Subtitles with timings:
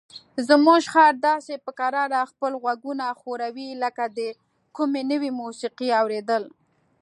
[0.47, 4.19] زموږ خر داسې په کراره خپل غوږونه ښوروي لکه د
[4.75, 6.43] کومې نوې موسیقۍ اوریدل.